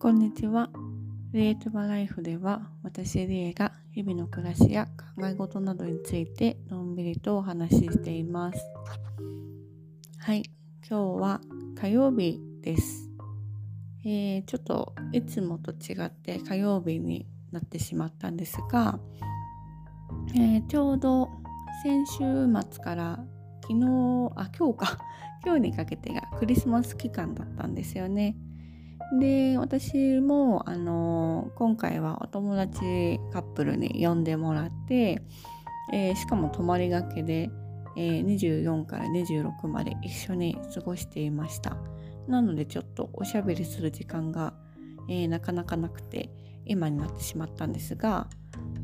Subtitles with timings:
[0.00, 0.70] こんにちは。
[1.34, 4.86] リエトバライフでは、私リエが日々の暮らしや
[5.16, 8.58] 考え事などについてのんびりとお話ししています。
[10.16, 10.44] はい、
[10.88, 11.40] 今日は
[11.78, 13.10] 火曜日です。
[14.06, 18.98] えー、ちょっといつもと違って火曜日になってしまったんですが、
[20.34, 21.28] えー、ちょうど
[21.82, 23.22] 先週末から
[23.60, 24.98] 昨日、あ、今日か、
[25.44, 28.34] 今日にかけてがクリスマス期間だったんですよね。
[29.18, 35.22] で私もあの今回はお友達カップルに呼んでもらって、
[35.92, 37.50] えー、しかも泊まりがけで、
[37.96, 41.76] えー、24から26まで一緒に過ごしていました。
[42.28, 44.54] なのでちょっとおしゃべりする時間が、
[45.08, 46.30] えー、なかなかなくて
[46.64, 48.28] 今になってしまったんですが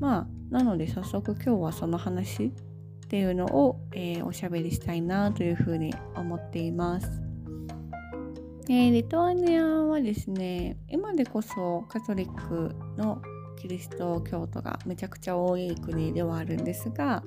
[0.01, 7.26] まあなので早速今日はその話っていうのを、えおしゃべりしたいなというふうに思っています。
[8.69, 13.23] えー、リトアニアはですね今でこそカトリックの
[13.57, 17.23] キリスト教徒がめちゃくちゃ多い国ではあるんですが、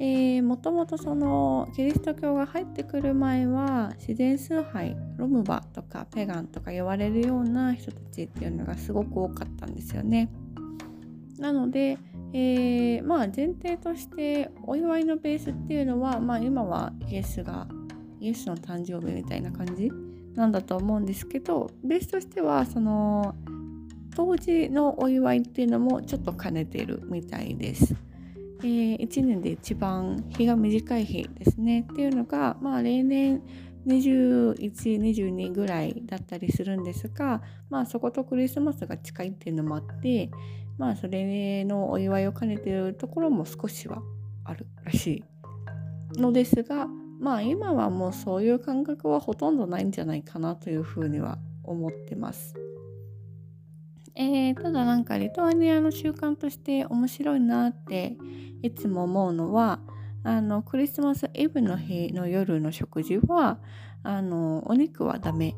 [0.00, 10.28] えー、もともとそのキリスト教が入ってくる前は自然崇拝ロムバとかペガンとか言われるような人たちっていうのがすごく多かったんですよね。
[11.38, 11.98] なので、
[12.32, 17.68] えー、まあ前提としてお祝いのベースっていうのは、まあ、今はイエスが
[18.20, 19.90] イエスの誕生日みたいな感じ
[20.34, 23.34] なんだと思うんですけどベースとしてはその
[24.14, 27.94] 当時のお祝いっていうのもちょっと兼ねてるみたいです。
[28.64, 33.42] えー、1年で一番日が短い日ですねっていうのがまあ例年
[33.88, 40.30] 2122ぐらいだったりするんですがまあそことクリスマスが近いっていうのもあって
[40.78, 44.00] まあそれのお祝いを兼ねてるところも少しは
[44.44, 45.24] あるらし
[46.16, 46.86] いのですが
[47.22, 52.56] まあ今はもうそういう感覚はほとんどないんじゃないかなというふうには思ってます。
[54.16, 58.16] えー、ただなんかリトアニアの習慣として面白いなって
[58.62, 59.78] いつも思うのは
[60.24, 63.58] あのクリスマスイブの日の夜の食事は
[64.02, 65.54] あのお肉はダメ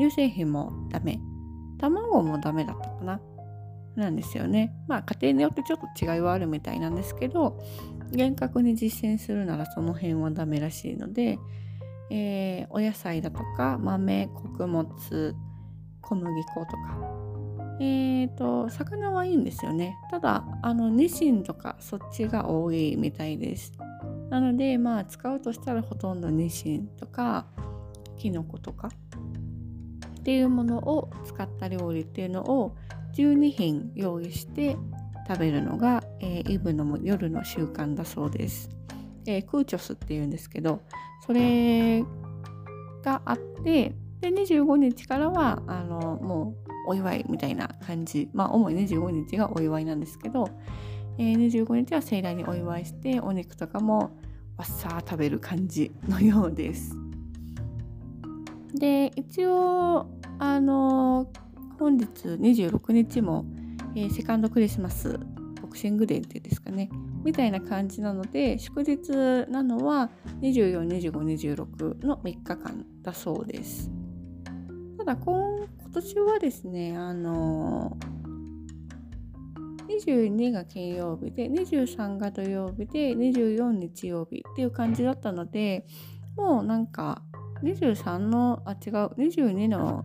[0.00, 1.20] 乳製品もダメ
[1.78, 3.20] 卵もダメだったかな
[3.94, 7.58] なんですよねまあ家庭によってちょっと違いはあるみたいなんですけど
[8.12, 11.38] 厳格に実践するならその辺はダメらしいので、
[12.10, 15.34] えー、お野菜だとか豆穀物
[16.00, 17.22] 小麦粉とか。
[17.80, 19.96] えーと魚はいいんですよね。
[20.10, 23.72] ただあのニシンとかそっちが多いみたいです。
[24.30, 27.46] なのでまあ使うとしたらほとんどニシンとか
[28.18, 28.90] キノコとか。
[30.20, 32.76] っていうものを使った料理っていうのを
[33.14, 34.76] 12品用意して
[35.28, 38.70] 食べるのが、えー、イブの夜の習慣だそうです。
[39.26, 40.82] えー、クーチョスっていうんですけど
[41.24, 42.02] それ
[43.02, 46.54] があってで25日からはあのも
[46.86, 50.48] うお祝いみたいな感じまあ主に25日がお祝いなんですけど、
[51.18, 54.16] えー、25日は盛大にお祝いしてお肉とかも
[54.56, 56.96] わっさー食べる感じのようです。
[58.74, 60.06] で一応
[60.38, 61.30] あの
[61.78, 63.44] 本日26日も
[63.94, 65.18] えー、セカンドクリスマス
[65.60, 66.90] ボクシングデーっていうんですかね。
[67.24, 69.10] みたいな感じなので祝日
[69.50, 70.10] なのは
[70.40, 73.90] 242526の3日間だそうです。
[74.98, 75.34] ただ今
[75.80, 77.96] 今年はですねあの
[79.88, 85.86] 22が金曜日で23が土曜日で24日曜日っていう感じだったので
[86.36, 87.22] もうなんか
[87.62, 90.04] 23のあ違う22の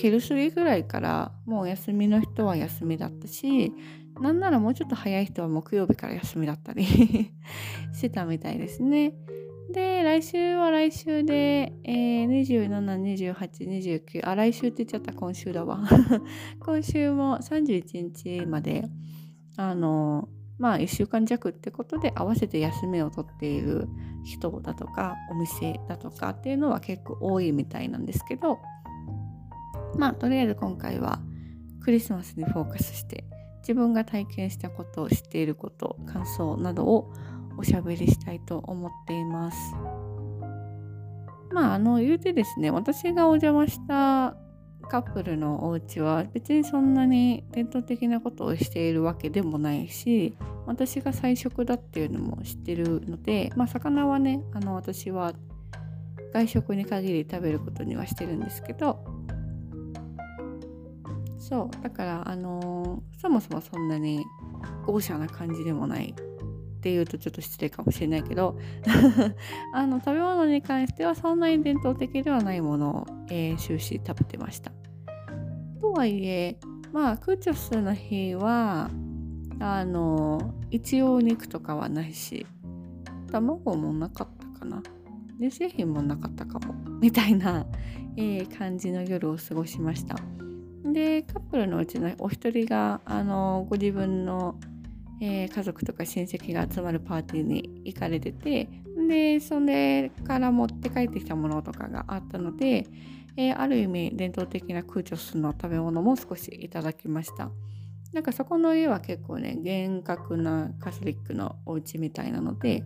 [0.00, 3.72] 昼過ぎぐらいからもう休みの人は休みだったし
[4.20, 6.84] なんならもうちょっと早い人は木曜日から休みだったり
[7.92, 9.14] してたみたいですね。
[9.70, 15.84] で、来週は来週で、えー、27、28、29、あ、来週って言っちゃった今週だわ。
[16.58, 18.88] 今週も31日まで、
[19.56, 20.28] あの、
[20.58, 23.88] まあ1週間弱ってことで合わせて休みを取っている
[24.24, 28.58] 人だとかお店だとかっていうのは結構多いみたいなんですけど、
[29.96, 31.20] まあとりあえず今回は
[31.80, 33.24] クリスマスにフォーカスして
[33.60, 37.12] 自分が体験したこと知っていること感想などを
[37.58, 39.58] おしゃべりしたいと思っています。
[41.52, 44.36] まああの言うてですね私がお邪魔した
[44.88, 50.34] カップルのお家は別にそんなに伝統的なことをしているわけでもないし
[50.66, 55.34] 私が菜食だっていうのも知ってるのでまあ魚はねあの私は
[56.32, 59.04] 外食に限り食べることにはしてるんですけど
[61.48, 61.82] そう。
[61.82, 64.24] だからあのー、そもそもそんなに
[64.86, 68.58] 豪奢な感じでもないっていうとちょっと失礼かもしれないけど
[69.74, 74.72] あの食べ物に関してはそんなに伝統的ではないものを、えー、終始食べてました。
[75.80, 76.58] とはいえ
[76.92, 78.90] まあクーチョスの日は
[79.60, 82.46] あの一応肉とかはないし。
[83.30, 84.82] 卵もなかったかな。
[85.38, 86.74] 乳製品もなかったかも。
[87.00, 87.66] みたいな、
[88.16, 90.16] えー、感じの夜を過ごしました。
[90.84, 94.58] でカップルのうちのお一人があのご自分の、
[95.20, 98.68] えー、家族とか親戚が集まるパーティーに行かれてて
[99.08, 102.86] でそれから持って帰ってきたものとかがあったので、
[103.36, 107.50] えー、ある意味伝統的なクーチョスの食べ物も少しいただきました。
[108.12, 112.82] なんかそこの家は結構ね厳格なカトリックのお家みたいなので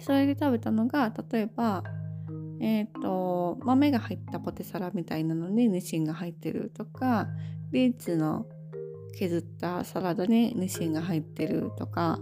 [0.00, 1.82] それで食べたのが例えば
[2.60, 7.28] え、ー、と豆が入ったポテサラみたいなのにニシンが入ってるとか
[7.70, 8.46] ビーツの
[9.18, 12.18] 削ったサラダにニシンが入ってるとか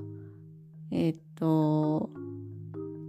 [0.90, 2.10] えっ、ー、と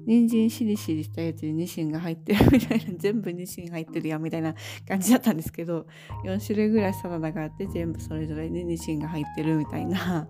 [0.06, 4.54] 人参しりしりしたやつにニシンが入ってるみたいな 全部ニシン入ってるやみたいな
[4.88, 5.88] 感じだったんですけど
[6.25, 10.27] 4種類ぐらいサラダがあって全部それぞれにニシンが入ってるみたいな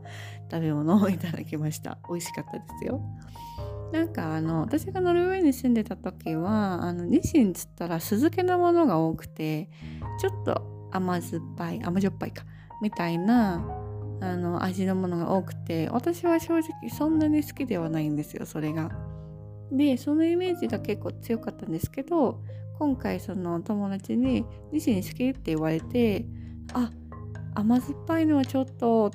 [0.50, 1.98] 食べ物をいただきました。
[2.10, 3.02] 美味しかったですよ。
[3.96, 9.70] なんかあの私がノルウェーに住んでた時はあのニシンつったら酢漬けのものが多くて
[10.20, 12.44] ちょっと甘酸っぱい甘じょっぱいか
[12.82, 13.66] みたいな
[14.20, 18.92] あの味のものが多くて私は正直そんなに好きではないんですよそれが。
[19.72, 22.44] でそのイメージが結構強かったんですけど
[22.78, 26.26] 今回その友達に「ニシン好き?」って言われて
[26.74, 26.92] あ
[27.54, 29.12] 甘酸っぱいのはちょっと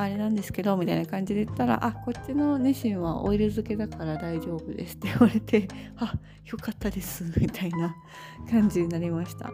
[0.00, 5.66] あれなんですけどみたいな感じで言ったら「あこっちのニシンはオイル漬けだから大丈夫です」って言われて
[5.98, 6.14] 「あ
[6.44, 7.94] よかったです」みたいな
[8.50, 9.50] 感じになりました。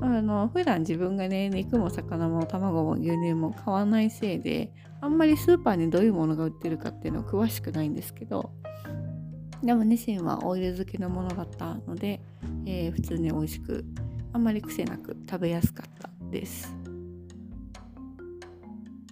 [0.00, 8.52] あの普段自分がね肉も魚も卵も牛乳も買わないせいであんまりスーパーにどういうものが売ってるかっていうの詳しくないんですけど
[9.62, 12.20] でもニシンはオイル漬けのものだったので、
[12.64, 13.84] えー、普通に美味しく
[14.32, 16.72] あんまり癖なく食べやすかったです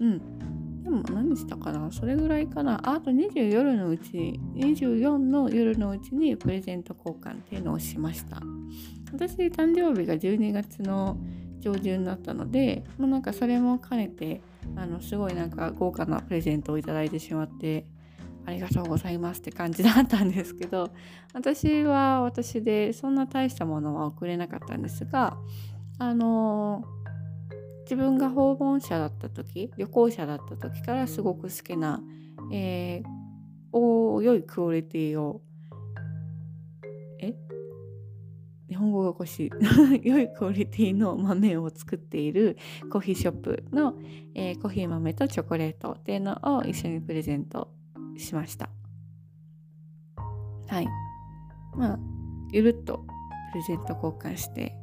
[0.00, 0.35] うん
[0.86, 1.90] でも何したかな？
[1.90, 2.80] それぐらいかな。
[2.84, 8.40] あと20夜のうち24の夜のうちにプレゼント交換っていうのをしました。
[9.12, 11.18] 私誕生日が12月の
[11.58, 14.40] 上旬だったのでもうなんかそれも兼ねて
[14.76, 17.84] あのすごいなんか豪華なプレゼントをいただいてしまって
[18.44, 20.92] ありがとうございますって感じだったんですけど
[21.34, 25.36] 私は私でそんな大したものは送れなかったんですが
[25.98, 26.84] あの
[27.86, 32.02] 自分が訪問者だった時旅行者だった時からすごく好きな、
[32.52, 33.08] えー、
[33.72, 35.40] お良いクオリティを
[37.20, 37.32] え？
[38.68, 39.50] 日本語がおかしい。
[40.02, 42.56] 良いクオリティの豆を作っている
[42.90, 43.94] コーヒーショップの、
[44.34, 47.72] えー、コーヒー豆とチョコレートっていうのを一緒にプレゼント
[48.16, 48.68] しました。
[50.66, 50.88] はい。
[51.76, 51.98] まあ
[52.50, 53.06] ゆるっと
[53.52, 54.76] プレゼント交換して。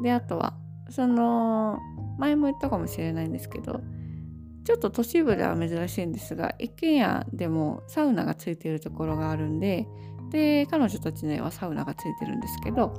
[0.00, 0.56] であとは
[0.90, 1.78] その
[2.18, 3.80] 前も言ったかもしれないんですけど
[4.64, 9.86] ちょっと都市部では珍しいんですが一軒家でもサウナがついているところがあるんで
[10.30, 12.94] で彼女たちの家はサウナがついてるんですけど、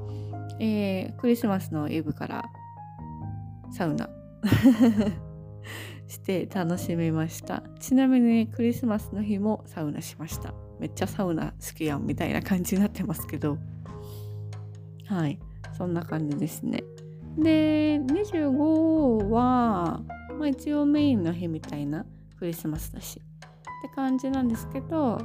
[0.59, 2.45] えー、クリスマスのイブから
[3.71, 4.09] サウナ
[6.07, 7.63] して楽しみました。
[7.79, 10.53] ちなみにクリスマスの日もサウナしました。
[10.79, 13.57] めっちゃサウナ好きやんみたいな感じになってますけど。
[15.07, 15.39] はい。
[15.77, 16.83] そんな感じですね。
[17.37, 20.01] で25は、
[20.37, 22.05] まあ、一応メインの日みたいな
[22.39, 23.21] クリスマスだし。
[23.85, 25.19] って感じなんですけど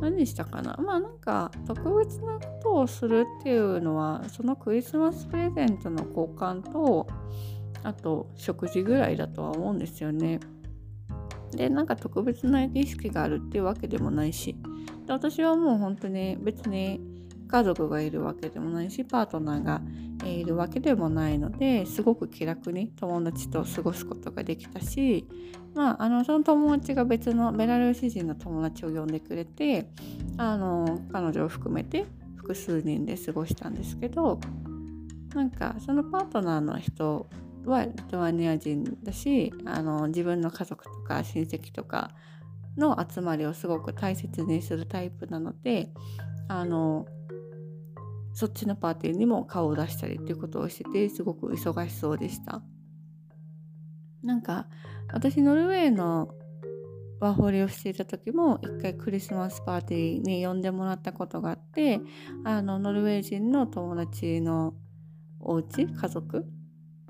[0.00, 0.74] 何したかな？
[0.82, 7.06] まあなんか特別なことをするっていうのはそのクリスマスプレゼントの交換と
[7.82, 10.40] あと食事ぐらいだとは思うんですよね。
[11.50, 14.56] でなんか特別な儀式があるっていうわけでもないし。
[15.06, 17.00] で私はもう本当に別に
[17.52, 19.82] 家族がいるわけでもないしパートナーが
[20.24, 25.28] いるわけでもないのですごく気楽に友達と過ごすことができたし、
[25.74, 29.90] まあ、あのその友達が別のベラルーシ人の友達を呼んでくれて
[30.38, 32.06] あの彼女を含めて
[32.36, 34.40] 複数人で過ごしたんですけど
[35.34, 37.28] なんかそのパートナーの人
[37.66, 42.12] はリトアニア人だしあの自分の家族とか親戚とか
[42.78, 45.90] の集まりをすごく大切にするタイプなので
[46.48, 47.06] あの
[48.34, 52.62] そっちのパーティーにも顔を出したりっていうことをしててすごく忙しそうでした
[54.22, 54.66] なんか
[55.12, 56.28] 私ノルウェーの
[57.20, 62.00] ワーホリをしていた時も一回クリスマスパーティーに呼んでもらったことがあって
[62.44, 64.74] あのノルウェー人の友達の
[65.38, 66.44] お家家族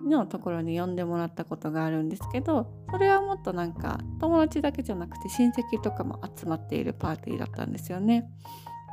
[0.03, 8.29] のところに呼んでもらったことがあるんですけどそれはもっとなんか友達だけじゃなくて親戚とかも集まっているパーティーだったんですよね。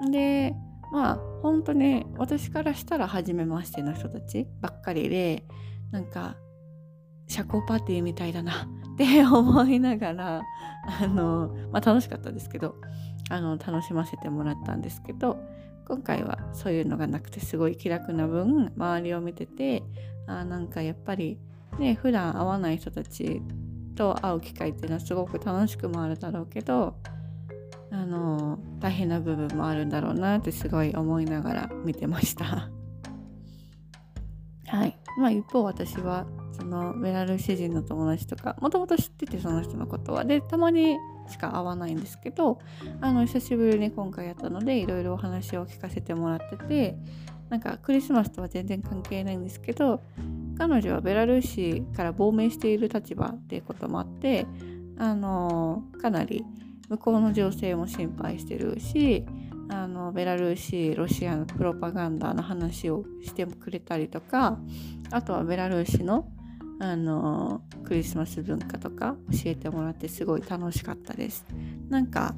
[0.10, 0.56] で
[0.92, 5.46] まあ本当に私からしたら初めましての人たちばっかりで
[5.92, 6.36] なんか
[7.28, 8.64] 社交パーティーみたいだな
[8.96, 10.42] って思いながら
[11.02, 12.76] あの、まあ、楽しかったですけど
[13.30, 15.40] あの楽しませてもらったんですけど
[15.88, 19.84] 今回はそういうのがなくてすごい気楽な分周りを見てて
[20.28, 21.40] あなんかやっぱり
[21.80, 23.42] ね普段会わない人たち
[23.96, 26.96] と会う機会っていうのはすごく楽しくもあるだろうけど
[27.92, 32.70] あの大変な部分もあるんだろうなってすごい思いながら見てました。
[34.68, 34.98] はい。
[35.18, 36.26] まあ一方私は
[36.60, 40.98] そのベラルーシ人の友達とかもともと知っててその人のことはでたまに
[41.30, 42.60] しか会わないんですけど
[43.02, 46.98] あの久しぶりに今回やったのでいろいろお話を聞かせてもらってて
[47.50, 50.02] なんかクリスマスとは全然関係ないんですけど
[50.58, 54.46] 彼女はベラルーシから亡命している立場っていうこともあって
[54.98, 56.46] あのかなり
[56.90, 59.26] 向こうの情勢も心配してるし
[59.70, 64.58] あのベラルーシロシアのプロパガンダの話をしてくれたりとか
[65.12, 66.28] あとはベラルーシの
[66.82, 71.46] あのクリスマス文化とか教えてもらってすごい楽しかったです。
[71.90, 72.36] なんか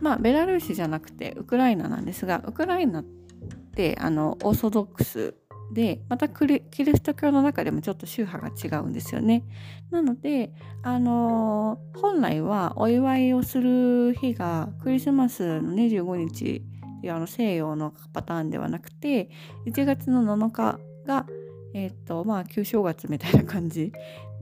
[0.00, 5.34] まあベラルーシじゃなくてウクライナなんですがウクライナってあのオーソドックス
[5.72, 9.44] でまたキリスト教の中でもちょっと宗派が違うんですよね。
[9.90, 16.64] なのであの本来はお祝いをする日がクリスマスの25日
[16.98, 19.30] っていうあの西洋のパターンではなくて
[19.66, 21.26] 1月の7日が
[21.72, 23.92] えっ、とまあ旧正月みたいな感じ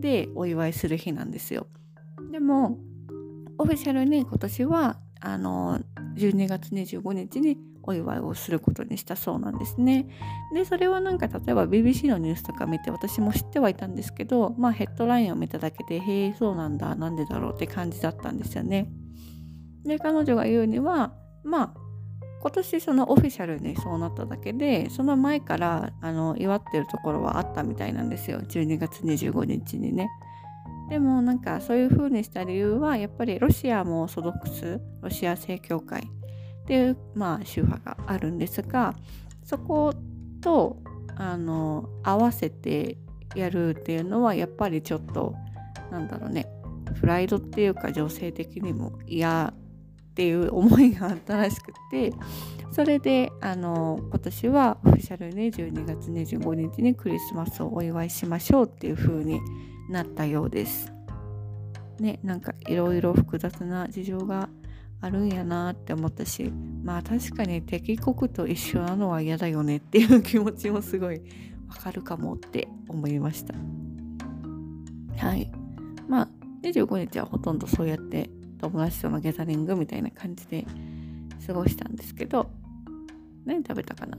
[0.00, 1.66] でお祝いする日なんですよ。
[2.32, 2.78] でも
[3.58, 5.80] オフィシャルに今年はあの
[6.16, 7.58] 12月25日に
[7.88, 10.06] お祝いをすることにしたそうなんですね。
[10.52, 18.90] でそれはなんか例えば BBC のニュースとか見て私も知ってはいたんですけどまあヘッドラインを見ただけでへえそうなんだなんでだろうって感じだったんですよね。
[19.84, 21.14] で彼女が言うには
[21.44, 21.74] まあ
[22.40, 30.08] 今年そのオフィシャルにそうなっただけでその前からあの祝ってるところはあったみたいなんですよ12月25日にね。
[30.88, 36.02] でもなんかそういう風にした理由はやっぱりロシアもオーソドックスロシア正教会
[36.68, 38.94] っていう、まあ、宗派があるんですが
[39.42, 39.94] そこ
[40.42, 40.76] と
[41.16, 42.98] あの合わせて
[43.34, 45.34] やるっていうのはやっぱりちょっと
[45.90, 46.46] なんだろうね
[47.00, 52.12] プライドっていうか女性的にも嫌っていう思いがあったらしくて
[52.70, 59.40] それであの今年はオフィシャルに12月25日にクリスマスをお祝いしましょうっていう風に
[59.88, 60.92] なったようです。
[61.98, 64.50] ねなんかいろいろ複雑な事情が
[65.00, 66.52] あるんやなって思ったし
[66.82, 71.20] まあ確かに敵国と一緒なのは嫌だよねっていう気持ちもすごい
[71.68, 73.54] わかるかもって思いました。
[75.18, 75.50] はい。
[76.08, 76.28] まあ
[76.62, 80.66] 25日はほとんどそうやって友達とのギャザリングみたいな感じで
[81.46, 82.50] 過ごしたんですけど
[83.44, 84.18] 何食べたかな？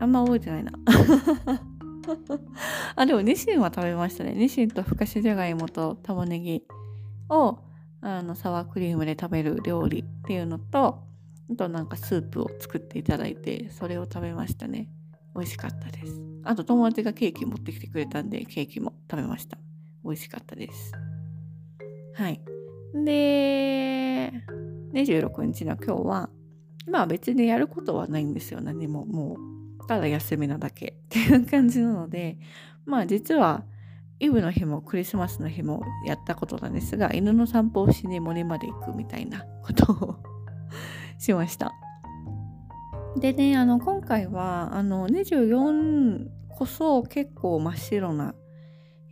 [0.00, 0.72] あんま覚えてないな
[2.96, 6.62] あでもニシンは食べましたねニシンとふかしじゃがいもと玉ねぎ
[7.28, 7.58] を
[8.00, 11.04] あのサワークリームで食べる料理っていうのと
[11.50, 14.88] あとなんかスープを作っていただいてそれを食べましたね
[15.34, 19.58] 美味しかったですあと友達がケーキ持ってきてくれたんでケーキも食べました
[20.04, 20.92] 美味しかったです。
[22.14, 22.40] はい。
[22.94, 24.32] で、
[24.92, 26.30] 26日の今日は、
[26.90, 28.60] まあ別にやることはないんですよ。
[28.60, 29.38] 何ももう、
[29.96, 32.38] から休みなだけ っていう感じなので、
[32.84, 33.64] まあ実は、
[34.18, 40.16] イブの日もクリスマスの日もやったことなんですが、犬の散歩をしに森まで行くみたいなことを
[41.18, 41.72] しました。
[43.16, 48.34] でね、あの、今回は、あの、24こそ結構真っ白な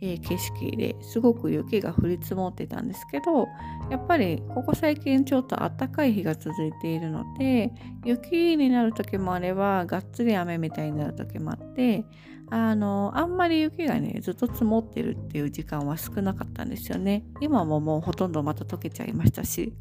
[0.03, 3.47] えー、景色ですごく雪が降り積もってたんですけど
[3.91, 7.71] やっぱりここ最近ちょっと暖かい日が続いているので
[8.03, 12.03] 雪になる時もあればがっつり雨みたいになる時もあって
[12.49, 17.23] あのあんまり雪がねずっと積もってるっていう時間は少なかったんですよね。
[17.39, 19.73] 今ももうほとんどまた溶けちゃいましたし。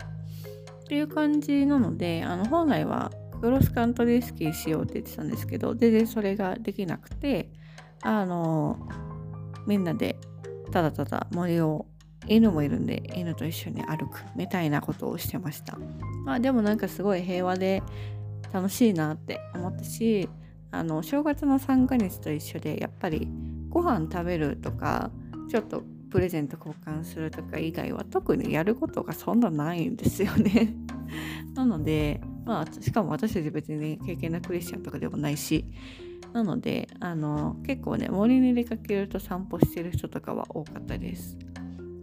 [0.84, 7.48] っていう感じなのであの本来はクロスカントリースキーしようって言ってたんですけど全然それができなくて
[8.02, 8.88] あの
[9.67, 10.17] みんなで
[10.71, 11.87] ただただ森を
[12.26, 15.79] 犬もいるんで犬と一緒に歩くみたいなことをしてました
[16.25, 17.83] まあでもなんかすごい平和で
[18.52, 20.29] 楽しいなって思ったし
[20.71, 23.29] あの正月の三が日と一緒でやっぱり
[23.69, 25.11] ご飯食べるとか
[25.49, 30.75] ちょっとプレゼント交換するとか以外は特にやることがそんなないんですよね
[31.55, 35.64] なのでまあしかも私たち別に経験なクリスチャンとかでもないし
[36.32, 41.37] なのであの結構ね森に出かけると散歩してる人とかは多かったです。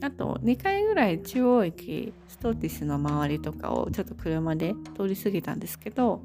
[0.01, 6.22] あと2回ぐらい中央駅ストーティスの周りとかをちょっと車で通り過ぎたんですけど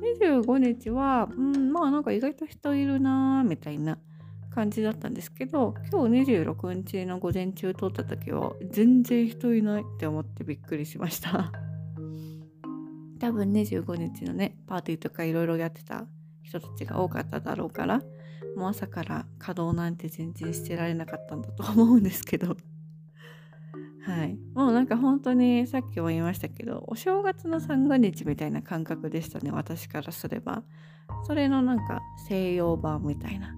[0.00, 3.98] 25日は、うん、まあなんか意外と人いるなーみたいな
[4.54, 11.52] 感じだったんですけど今日26日の午前中通った時は全然人いないって思ってびっくりしました。
[13.20, 16.06] 多分25日のねパーティーとかいろいろやってた
[16.50, 18.00] 人たちが多かっただろうから
[18.56, 22.56] もう朝から稼働なんて全然してられなかったんだと思うんですけど。
[24.02, 24.38] はい。
[24.54, 30.62] もうなんか本当にさっきも言いましたけどお正月の三が日みたいな感覚でしたね私からすれば。
[31.24, 33.52] それのなんか西洋版みたいな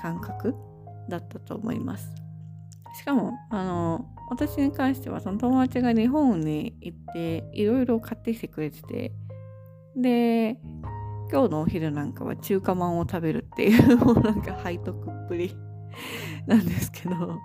[0.00, 0.54] 感覚
[1.08, 2.10] だったと思います。
[2.98, 9.12] しかもあの私に関してはその友達が日本に行っていろいろ買ってきてくれてて。
[9.94, 10.56] で
[11.30, 15.54] 今日のお昼なんかは中華まんを食べるっていうもうなんか背徳っぷり。
[16.46, 17.38] なんですけど。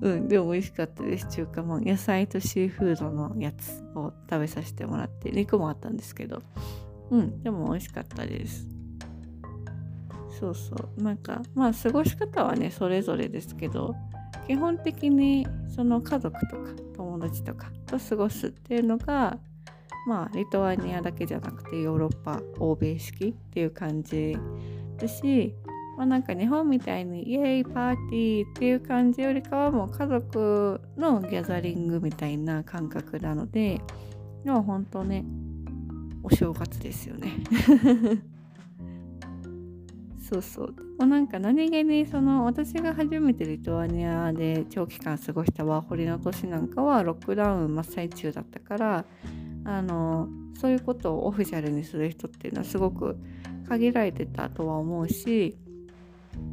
[0.00, 1.84] うんでも美味しかったです中華まん。
[1.84, 6.42] 野菜とシーフードのやつを食べさせてもらって肉もあったんですけど。
[7.10, 8.68] うんでも美味しかったです。
[10.40, 11.02] そうそう。
[11.02, 13.94] なんかまあ過ごし方はねそれぞれですけど
[14.46, 19.38] 基本的にその家族とか友達とかと過ごすっていうのが
[20.06, 24.36] まあリトアニアだけじゃなくてヨーロッパ欧米式っていう感じ
[24.98, 25.54] だし
[25.96, 33.80] まあなんか日本みたいにイエーイパーティーっていう感じよりかはもう家族のギャザリングみたいな感覚なので
[34.44, 35.24] でも本当ね
[36.22, 37.32] お正月ですよね
[40.28, 40.82] そうそうで。
[41.02, 49.04] もなんか何気にその私が初めてリトアニアで長期間過ごしたワーホリの年なんかはロックダウン真っ最中だったから
[49.64, 50.28] あの
[50.60, 53.16] そういうことをオフィシャルにする人っていうのはすごく
[53.68, 55.56] 限られてたとは思うし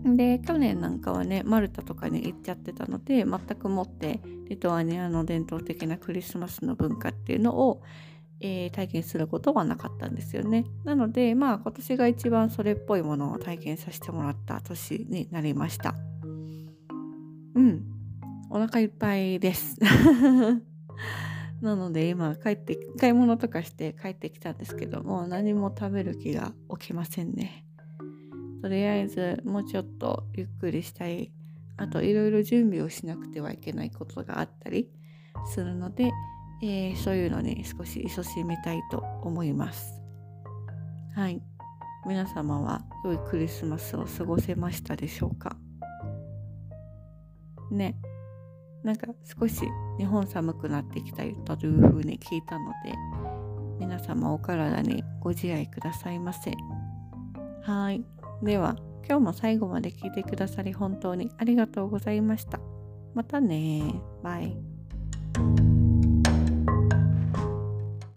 [0.03, 7.81] で去年なんかはねマルタとかに行っちゃってたので全くもってリトアニアの伝統的なクリスマスの文化っていうのを
[8.41, 10.65] えー、体験することはなかったんですよね。
[10.85, 15.95] なのでまあ今年が一番それっぽいものを体験させてもらった年になりました。
[17.55, 17.83] うん。
[18.49, 19.77] お腹いっぱいです。
[21.61, 27.65] なので今帰って買い物とかして帰ってきたんですけども何も食べる気が起きませんね。
[28.61, 31.31] とりあえずもうちょっとゆっくりしたい
[31.77, 34.89] あといろいろ準備をしなくてはいけないことがあったり
[35.45, 36.11] するので
[36.61, 40.01] えー、そういうのに少し勤しみたいと思います。
[41.15, 41.41] はい。
[42.05, 45.55] 皆様は良いクリスマスを過ごせましたでしょうか？
[47.71, 47.95] ね。
[48.83, 49.07] なんか
[49.39, 49.61] 少し
[49.97, 51.23] 日本寒くなってきた
[51.57, 52.93] というふうに聞いたので、
[53.79, 56.53] 皆様お体にご自愛くださいませ。
[57.63, 58.03] はい。
[58.41, 58.75] では、
[59.07, 62.59] 今日も最後まで聞いてくださり本当にありがとうございました。
[63.15, 64.68] またねバイ。